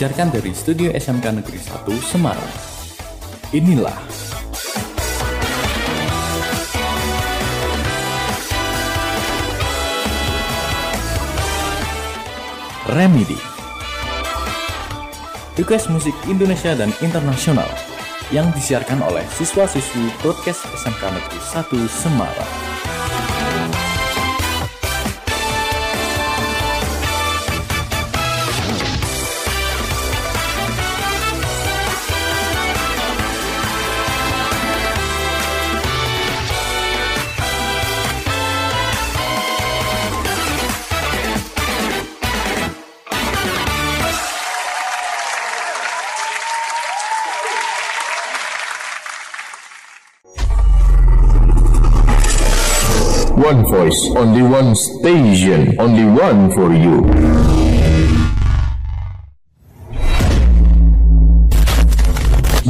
[0.00, 2.52] disiarkan dari Studio SMK Negeri 1 Semarang.
[3.52, 4.00] Inilah
[12.96, 13.36] Remedy
[15.60, 17.68] Request musik Indonesia dan internasional
[18.32, 22.69] yang disiarkan oleh siswa-siswi Broadcast SMK Negeri 1 Semarang.
[53.50, 57.02] One voice, only one station, only one for you.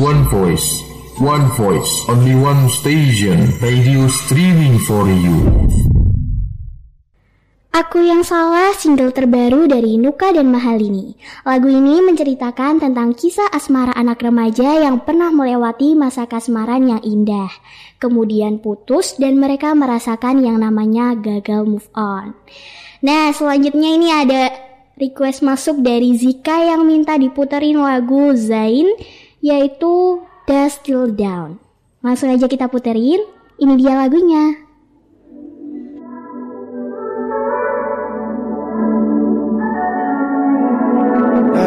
[0.03, 0.81] One voice,
[1.19, 6.00] one voice, only one station, radio streaming for you.
[7.70, 11.14] Aku yang salah single terbaru dari Nuka dan Mahalini.
[11.46, 17.46] Lagu ini menceritakan tentang kisah asmara anak remaja yang pernah melewati masa kasmaran yang indah.
[18.02, 22.34] Kemudian putus dan mereka merasakan yang namanya gagal move on.
[23.06, 24.50] Nah, selanjutnya ini ada
[24.98, 28.91] request masuk dari Zika yang minta diputerin lagu Zain
[29.38, 31.62] yaitu The Still Down.
[32.02, 33.22] Langsung aja kita puterin.
[33.62, 34.69] Ini dia lagunya.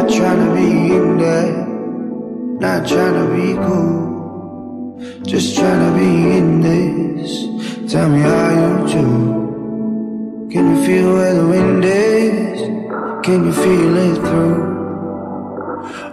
[0.03, 1.65] Not trying to be in there,
[2.59, 7.47] not trying to be cool, just trying to be in this.
[7.89, 9.05] Tell me how you do.
[10.51, 12.59] Can you feel where the wind is?
[13.25, 14.61] Can you feel it through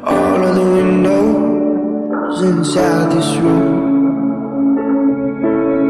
[0.04, 3.90] all of the windows inside this room?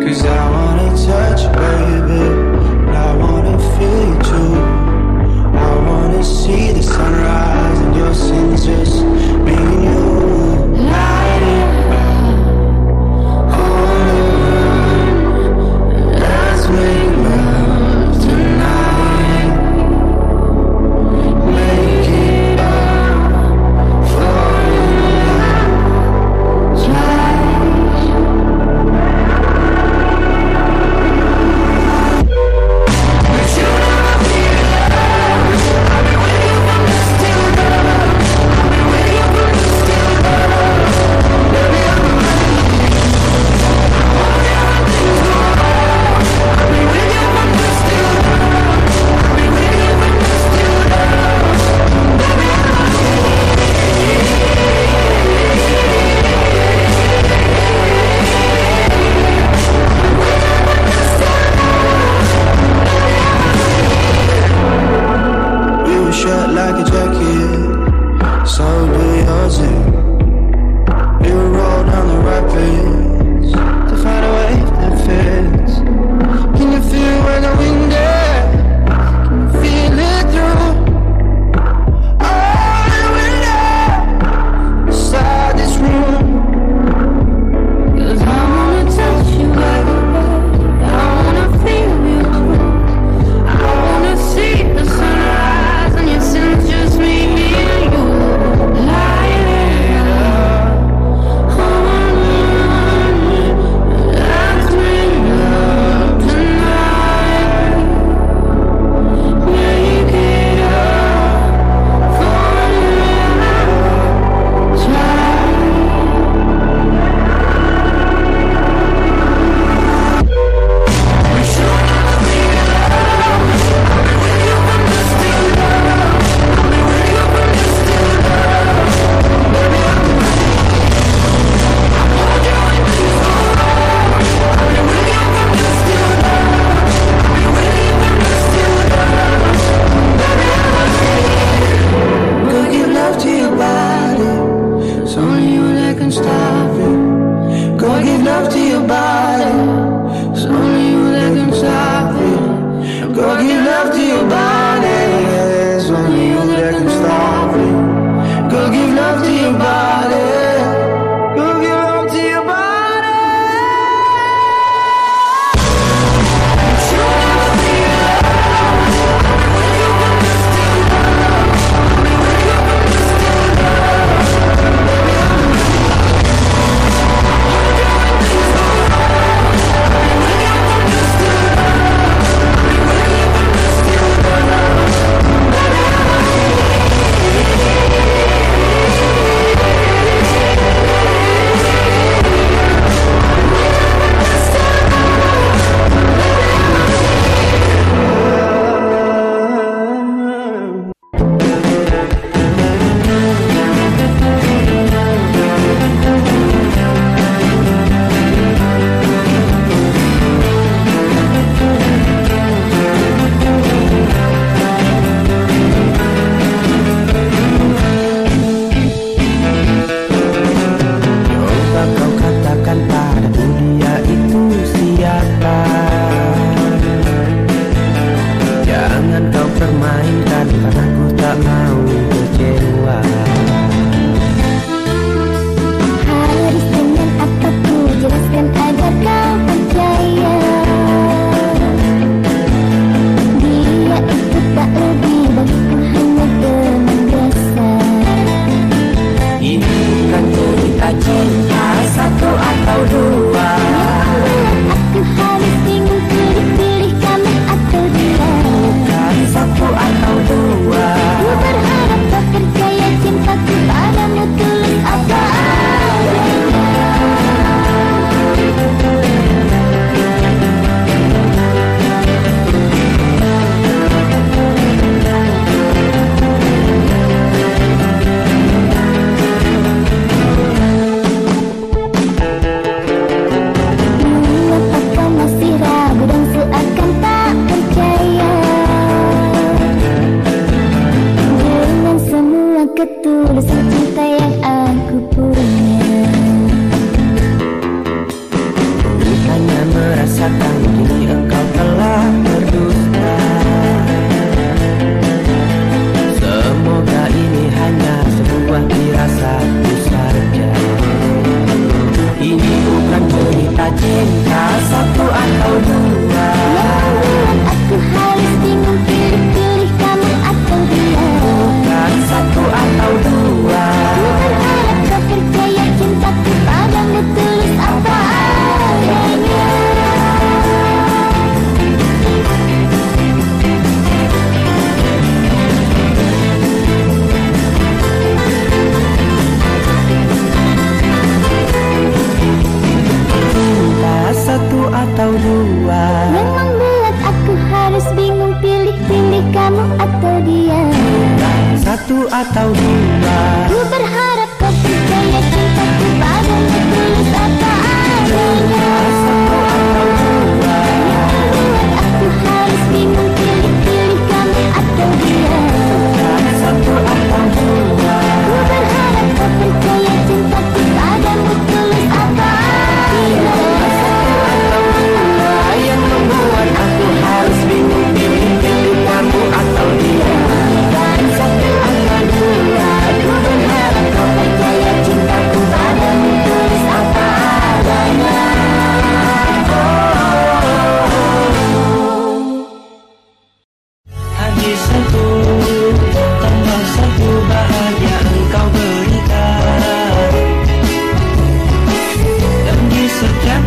[0.00, 2.24] Cause I wanna touch you, baby,
[2.80, 4.79] and I wanna feel you too.
[5.90, 10.09] Wanna see the sunrise and your sins just and you.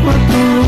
[0.03, 0.62] por tu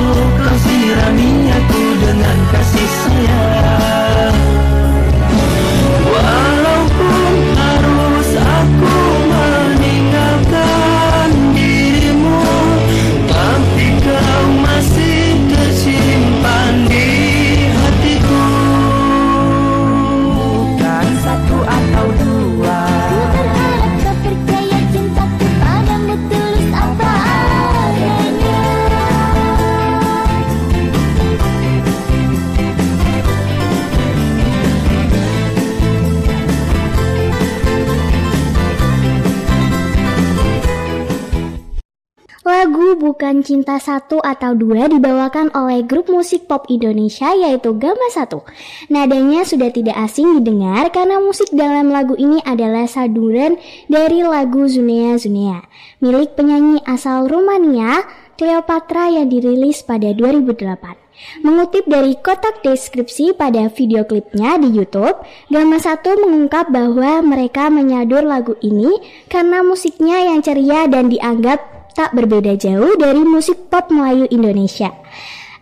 [43.65, 48.45] Cinta Satu atau Dua dibawakan oleh grup musik pop Indonesia yaitu Gama Satu.
[48.93, 53.57] Nadanya sudah tidak asing didengar karena musik dalam lagu ini adalah saduran
[53.89, 55.65] dari lagu Zunea Zunea
[55.97, 58.05] milik penyanyi asal Rumania
[58.37, 61.41] Cleopatra yang dirilis pada 2008.
[61.41, 68.21] Mengutip dari kotak deskripsi pada video klipnya di YouTube, Gama Satu mengungkap bahwa mereka menyadur
[68.21, 68.93] lagu ini
[69.25, 74.91] karena musiknya yang ceria dan dianggap tak berbeda jauh dari musik pop Melayu Indonesia.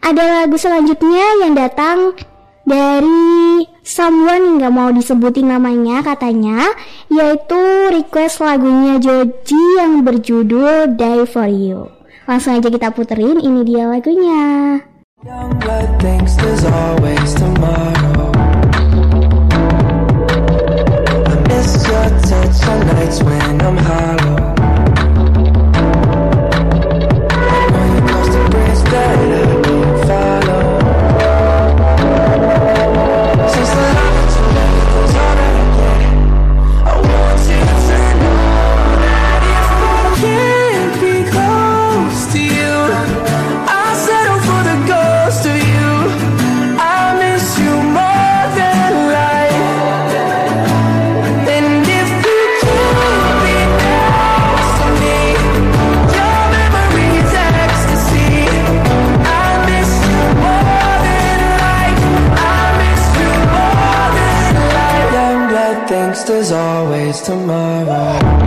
[0.03, 2.17] Ada lagu selanjutnya yang datang
[2.65, 6.73] dari someone yang gak mau disebutin namanya katanya,
[7.07, 7.61] yaitu
[7.93, 11.87] request lagunya Joji yang berjudul Die For You.
[12.27, 14.81] Langsung aja kita puterin, ini dia lagunya.
[28.93, 29.22] The
[66.25, 68.42] there's always tomorrow.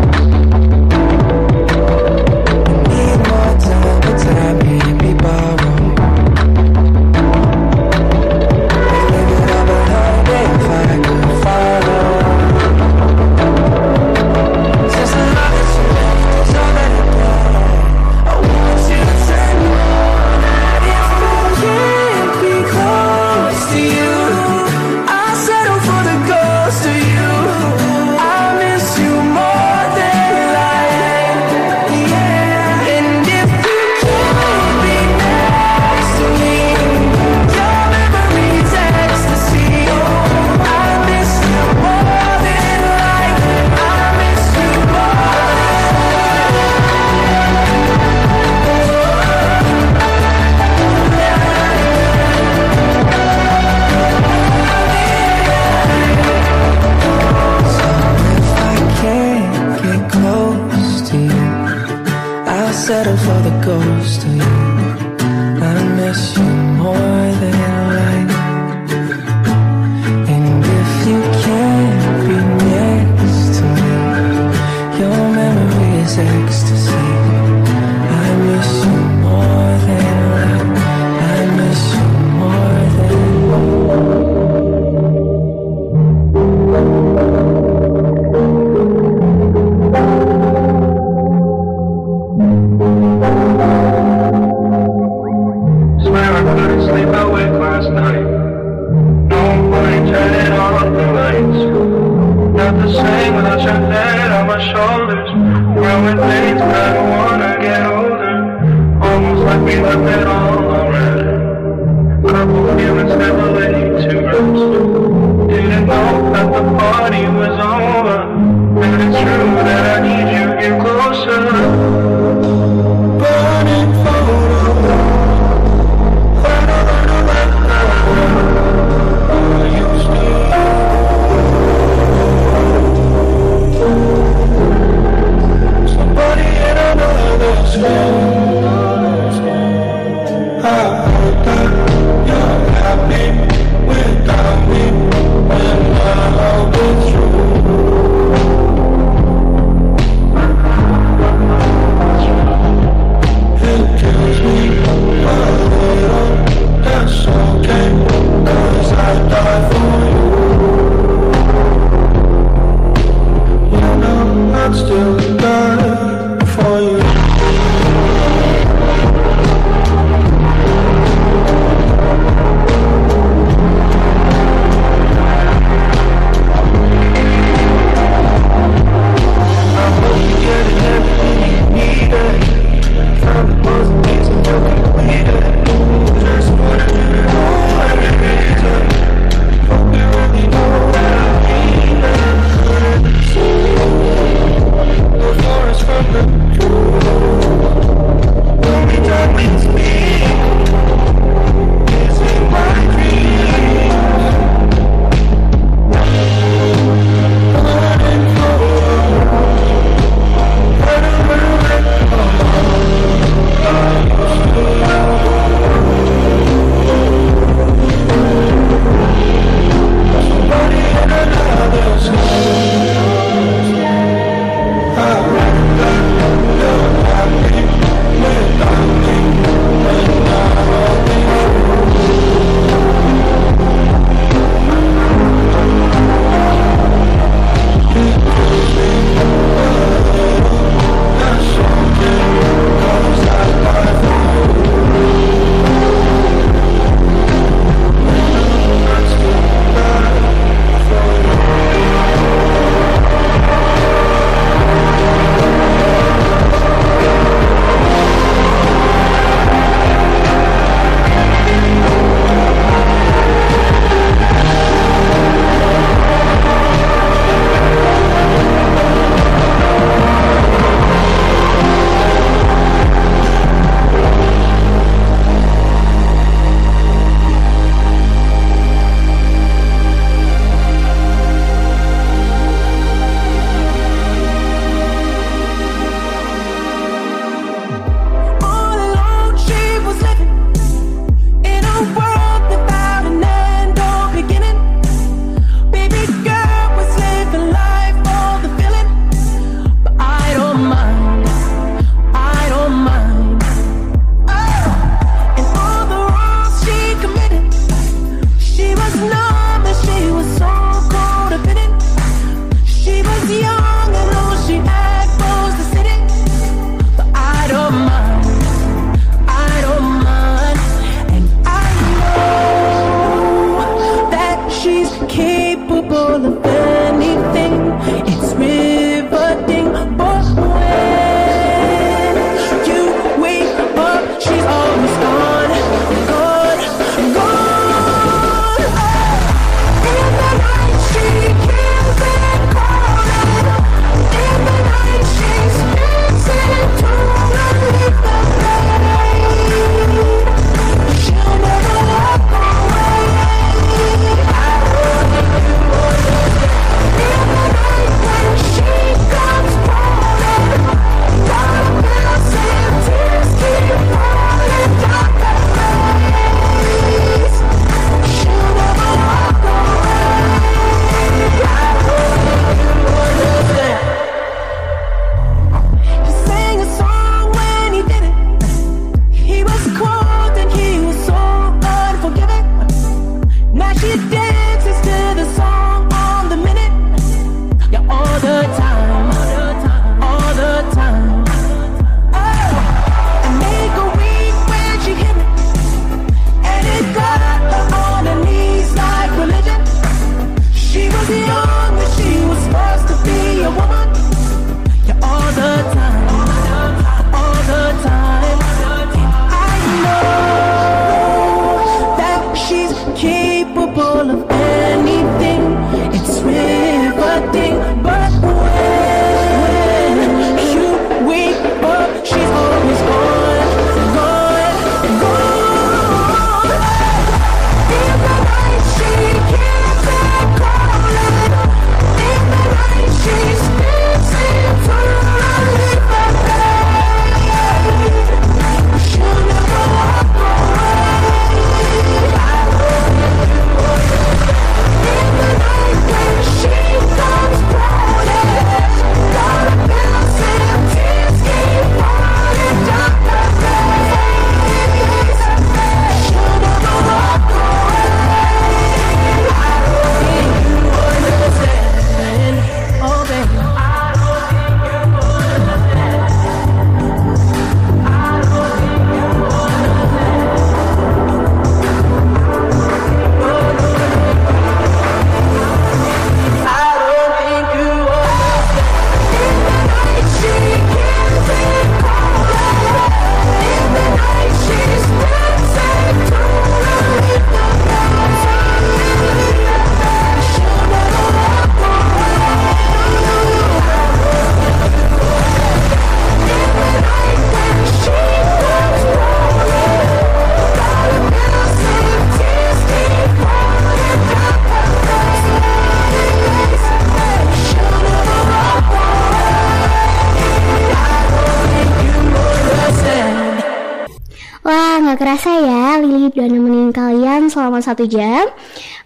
[517.37, 518.33] selama satu jam.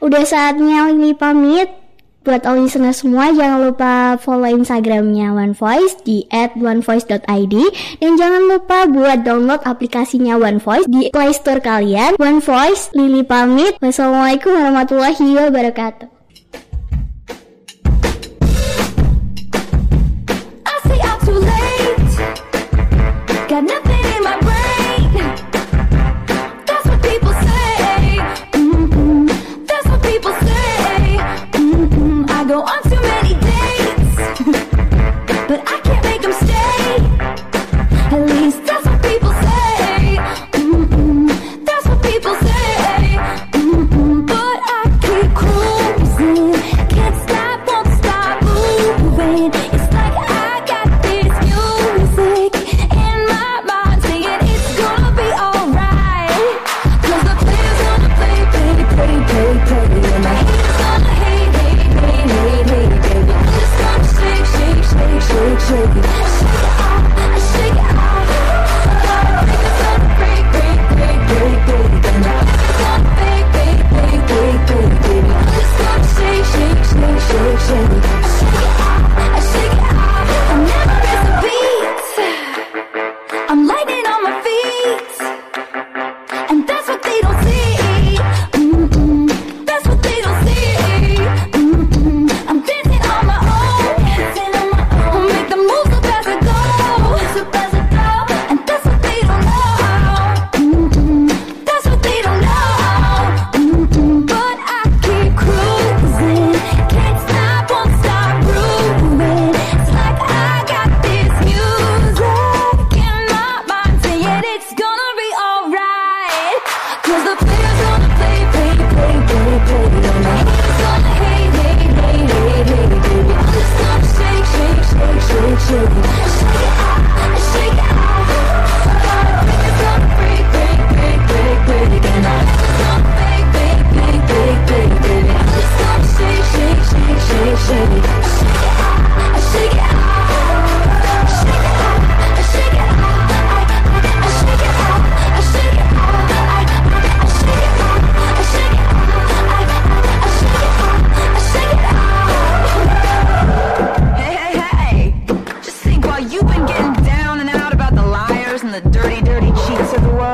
[0.02, 1.70] Udah saatnya Lili pamit.
[2.20, 7.54] Buat all listeners semua, jangan lupa follow Instagramnya One Voice di at onevoice.id
[7.96, 13.24] Dan jangan lupa buat download aplikasinya One Voice di Play Store kalian One Voice, Lili
[13.24, 16.19] pamit Wassalamualaikum warahmatullahi wabarakatuh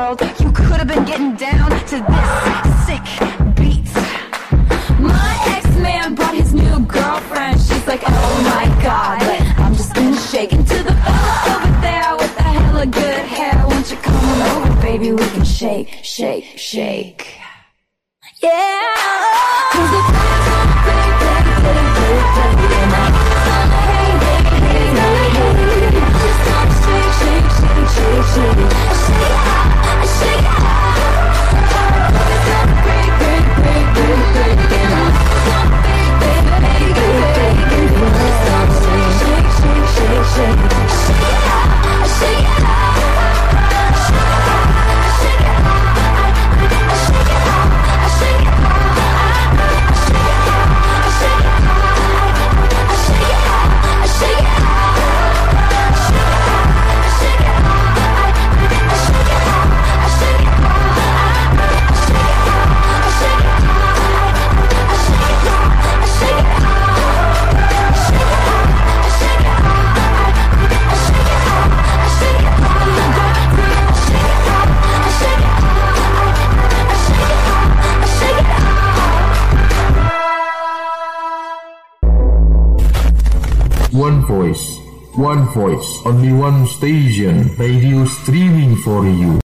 [0.07, 0.21] world.
[0.39, 2.29] You could have been getting down to this
[2.85, 3.05] sick
[3.55, 3.89] beat.
[4.99, 7.59] My ex-man brought his new girlfriend.
[7.59, 12.15] She's like, oh my god, but I'm just gonna shake into the fella over there
[12.17, 13.63] with the hella good hair.
[13.67, 15.11] Won't you come on over, baby?
[15.11, 17.39] We can shake, shake, shake.
[18.41, 18.49] Yeah.
[19.73, 23.16] Cause the fans are big, big, big, big, big, big, big, big.
[86.07, 89.37] only one station, radio streaming for you.